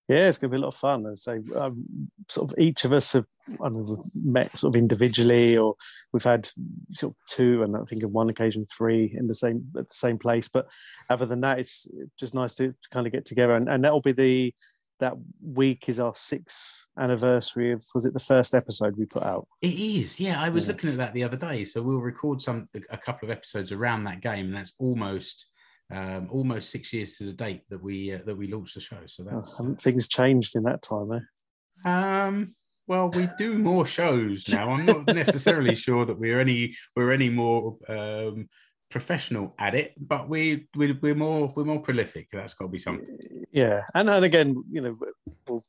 Yeah, 0.08 0.28
it's 0.28 0.38
going 0.38 0.52
to 0.52 0.56
be 0.56 0.60
a 0.60 0.62
lot 0.62 0.68
of 0.68 0.76
fun. 0.76 1.18
So, 1.18 1.44
um, 1.56 1.84
sort 2.30 2.52
of 2.52 2.60
each 2.60 2.86
of 2.86 2.94
us 2.94 3.14
have 3.14 3.26
i 3.64 3.70
know 3.70 4.06
met 4.14 4.56
sort 4.56 4.76
of 4.76 4.80
individually, 4.80 5.58
or 5.58 5.76
we've 6.14 6.24
had 6.24 6.48
sort 6.94 7.14
of 7.14 7.16
two, 7.28 7.64
and 7.64 7.76
I 7.76 7.80
think 7.90 8.04
on 8.04 8.14
one 8.14 8.30
occasion 8.30 8.68
three 8.68 9.16
in 9.18 9.26
the 9.26 9.34
same 9.34 9.66
at 9.76 9.88
the 9.88 9.96
same 9.96 10.20
place. 10.20 10.48
But 10.48 10.68
other 11.10 11.26
than 11.26 11.42
that, 11.42 11.58
it's 11.58 11.88
just 12.20 12.36
nice 12.36 12.54
to, 12.56 12.68
to 12.68 12.90
kind 12.92 13.08
of 13.08 13.14
get 13.14 13.26
together, 13.26 13.56
and, 13.56 13.68
and 13.68 13.84
that'll 13.84 14.02
be 14.02 14.12
the 14.12 14.54
that 15.00 15.16
week 15.44 15.90
is 15.90 16.00
our 16.00 16.14
sixth 16.14 16.85
anniversary 16.98 17.72
of 17.72 17.84
was 17.94 18.06
it 18.06 18.14
the 18.14 18.20
first 18.20 18.56
episode 18.56 18.96
we 18.98 19.06
put 19.06 19.24
out 19.24 19.48
it 19.62 19.74
is 19.74 20.20
yeah 20.20 20.42
i 20.42 20.50
was 20.50 20.66
yeah. 20.66 20.72
looking 20.72 20.90
at 20.90 20.98
that 20.98 21.14
the 21.14 21.24
other 21.24 21.38
day 21.38 21.64
so 21.64 21.82
we'll 21.82 22.00
record 22.00 22.42
some 22.42 22.70
a 22.90 22.98
couple 22.98 23.28
of 23.28 23.32
episodes 23.32 23.72
around 23.72 24.04
that 24.04 24.22
game 24.22 24.48
and 24.48 24.56
that's 24.56 24.74
almost 24.80 25.48
um, 25.92 26.28
almost 26.32 26.72
six 26.72 26.92
years 26.94 27.18
to 27.18 27.26
the 27.26 27.34
date 27.34 27.62
that 27.70 27.82
we 27.82 28.14
uh, 28.14 28.20
that 28.26 28.36
we 28.36 28.48
launched 28.48 28.76
the 28.76 28.82
show. 28.82 28.98
So 29.06 29.24
that's 29.24 29.60
oh, 29.60 29.76
things 29.80 30.08
changed 30.08 30.56
in 30.56 30.64
that 30.64 30.82
time, 30.82 31.12
eh? 31.12 31.90
Um, 31.90 32.56
well, 32.88 33.10
we 33.10 33.28
do 33.38 33.54
more 33.58 33.86
shows 33.86 34.48
now. 34.50 34.72
I'm 34.74 34.86
not 34.86 35.08
necessarily 35.14 35.76
sure 35.76 36.06
that 36.06 36.20
we're 36.20 36.40
any 36.40 36.74
we're 36.96 37.12
any 37.12 37.30
more 37.30 37.78
um, 37.88 38.50
professional 38.90 39.54
at 39.60 39.76
it, 39.76 39.94
but 39.98 40.28
we, 40.28 40.68
we 40.76 40.94
we're 40.94 41.16
more 41.16 41.54
we're 41.56 41.66
more 41.66 41.82
prolific. 41.82 42.30
That's 42.32 42.54
got 42.56 42.66
to 42.66 42.72
be 42.72 42.80
something. 42.80 43.46
Yeah, 43.52 43.84
and 43.94 44.10
and 44.10 44.26
again, 44.26 44.64
you 44.72 44.82
know, 44.82 44.98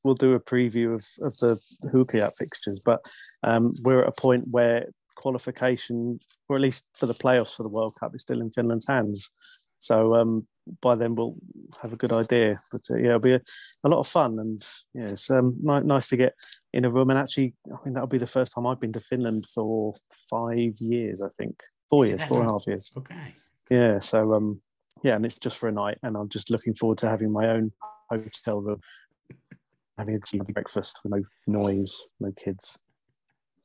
we'll, 0.07 0.15
do 0.15 0.35
a 0.35 0.41
preview 0.41 0.95
of 0.95 1.05
of 1.25 1.37
the 1.39 1.61
Huuhkajat 1.85 2.37
fixtures, 2.37 2.81
but 2.85 3.05
um, 3.43 3.75
we're 3.83 4.03
at 4.03 4.09
a 4.09 4.13
point 4.13 4.45
where 4.49 4.87
qualification, 5.17 6.21
or 6.49 6.57
at 6.57 6.63
least 6.63 6.87
for 6.95 7.07
the 7.07 7.15
playoffs 7.15 7.57
for 7.57 7.63
the 7.63 7.69
World 7.69 7.95
Cup, 7.99 8.15
is 8.15 8.23
still 8.23 8.41
in 8.41 8.51
Finland's 8.51 8.87
hands. 8.87 9.33
So 9.79 10.15
um, 10.15 10.47
by 10.81 10.95
then 10.95 11.15
we'll 11.15 11.37
have 11.83 11.93
a 11.93 11.97
good 11.97 12.13
idea. 12.13 12.61
But 12.73 12.83
uh, 12.91 12.97
yeah, 12.97 13.09
it'll 13.09 13.21
be 13.21 13.35
a, 13.35 13.41
a, 13.85 13.89
lot 13.89 14.01
of 14.01 14.07
fun, 14.07 14.39
and 14.39 14.67
yeah, 14.95 15.09
it's 15.09 15.31
um, 15.31 15.57
ni- 15.61 15.81
nice 15.81 16.09
to 16.11 16.17
get 16.17 16.35
in 16.73 16.85
a 16.85 16.91
room. 16.91 17.11
And 17.11 17.19
actually, 17.19 17.55
I 17.67 17.77
mean, 17.85 17.93
that'll 17.93 18.07
be 18.07 18.19
the 18.19 18.27
first 18.27 18.55
time 18.55 18.67
I've 18.67 18.81
been 18.81 18.93
to 18.93 19.01
Finland 19.01 19.47
for 19.47 19.95
five 20.31 20.75
years, 20.81 21.23
I 21.23 21.29
think. 21.39 21.61
Four 21.91 22.07
years, 22.07 22.25
four 22.25 22.41
and 22.41 22.51
a 22.51 22.53
half 22.53 22.67
years. 22.67 22.93
Okay. 22.97 23.35
Yeah. 23.71 23.99
So, 24.01 24.35
um, 24.35 24.61
yeah, 25.03 25.15
and 25.15 25.25
it's 25.25 25.39
just 25.39 25.59
for 25.59 25.69
a 25.69 25.73
night. 25.73 25.99
And 26.03 26.17
I'm 26.17 26.29
just 26.29 26.51
looking 26.51 26.75
forward 26.75 26.99
to 26.99 27.09
having 27.09 27.31
my 27.31 27.49
own 27.49 27.73
hotel 28.11 28.61
room, 28.61 28.81
having 29.99 30.21
a 30.41 30.45
breakfast 30.53 31.01
with 31.05 31.13
no 31.13 31.23
noise, 31.47 32.09
no 32.21 32.33
kids 32.33 32.79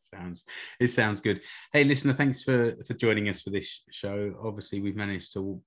sounds 0.04 0.44
it 0.80 0.90
sounds 0.90 1.22
good 1.22 1.40
hey 1.72 1.86
listener 1.86 2.12
thanks 2.12 2.44
for 2.44 2.76
for 2.86 2.96
joining 2.96 3.30
us 3.30 3.44
for 3.44 3.50
this 3.52 3.82
show 3.92 4.34
obviously 4.44 4.82
we've 4.82 4.96
managed 4.96 5.32
to 5.32 5.62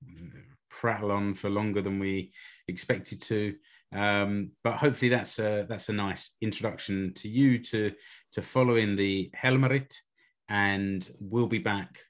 prattle 0.68 1.12
on 1.12 1.32
for 1.32 1.48
longer 1.48 1.80
than 1.80 1.98
we 1.98 2.30
expected 2.68 3.22
to 3.22 3.54
um, 3.94 4.50
but 4.64 4.74
hopefully 4.74 5.08
that's 5.08 5.38
a 5.38 5.66
that's 5.68 5.88
a 5.88 5.92
nice 5.92 6.32
introduction 6.40 7.12
to 7.14 7.28
you 7.28 7.58
to 7.58 7.92
to 8.32 8.42
following 8.42 8.96
the 8.96 9.30
Helmarit, 9.40 9.94
and 10.48 11.08
we'll 11.20 11.46
be 11.46 11.58
back. 11.58 12.00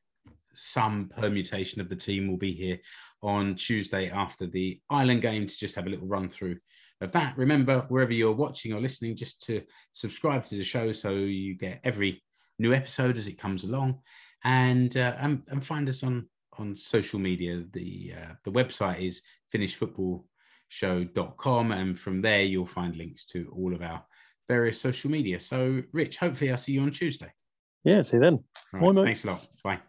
Some 0.55 1.11
permutation 1.15 1.81
of 1.81 1.89
the 1.89 1.97
team 1.97 2.29
will 2.29 2.37
be 2.37 2.55
here 2.55 2.79
on 3.23 3.55
Tuesday 3.55 4.11
after 4.11 4.47
the 4.47 4.81
Ireland 4.91 5.23
game 5.23 5.47
to 5.47 5.59
just 5.59 5.77
have 5.77 5.87
a 5.87 5.91
little 5.91 6.07
run 6.07 6.29
through 6.29 6.59
of 7.01 7.13
that. 7.13 7.37
Remember, 7.37 7.81
wherever 7.89 8.13
you're 8.13 8.33
watching 8.33 8.73
or 8.73 8.81
listening, 8.81 9.17
just 9.17 9.43
to 9.47 9.63
subscribe 9.93 10.45
to 10.45 10.57
the 10.57 10.65
show 10.65 10.93
so 10.93 11.11
you 11.11 11.55
get 11.55 11.81
every 11.85 12.23
new 12.59 12.73
episode 12.73 13.17
as 13.17 13.29
it 13.29 13.39
comes 13.39 13.65
along, 13.65 14.01
and 14.45 14.97
uh, 14.97 15.15
and, 15.19 15.43
and 15.49 15.65
find 15.65 15.89
us 15.89 16.03
on 16.03 16.29
on 16.59 16.77
social 16.77 17.19
media. 17.19 17.65
The 17.73 18.15
uh, 18.17 18.33
the 18.45 18.53
website 18.53 19.07
is 19.07 19.23
Finnish 19.51 19.75
Football 19.77 20.25
show.com. 20.75 21.73
And 21.73 21.99
from 21.99 22.21
there, 22.21 22.43
you'll 22.43 22.67
find 22.67 22.97
links 22.97 23.25
to 23.27 23.53
all 23.57 23.75
of 23.75 23.83
our 23.83 24.05
various 24.49 24.81
social 24.81 25.11
media. 25.11 25.41
So, 25.41 25.83
Rich, 25.93 26.19
hopefully, 26.19 26.51
I'll 26.51 26.57
see 26.57 26.73
you 26.73 26.83
on 26.83 26.91
Tuesday. 26.91 27.33
Yeah, 27.85 28.03
see 28.03 28.17
you 28.17 28.23
then. 28.23 28.45
Right, 28.73 29.05
thanks 29.05 29.25
a 29.25 29.29
lot. 29.29 29.47
Bye. 29.63 29.81